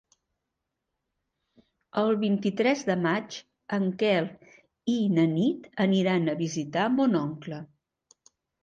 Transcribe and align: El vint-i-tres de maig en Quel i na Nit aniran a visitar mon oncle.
El 2.03 2.09
vint-i-tres 2.23 2.81
de 2.89 2.97
maig 3.03 3.37
en 3.79 3.87
Quel 4.03 4.33
i 4.97 4.99
na 5.19 5.29
Nit 5.39 5.71
aniran 5.89 6.29
a 6.35 6.39
visitar 6.45 6.93
mon 6.99 7.19
oncle. 7.27 7.67